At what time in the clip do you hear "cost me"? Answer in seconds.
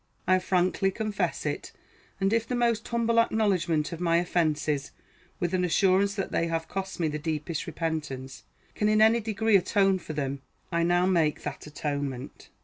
6.67-7.07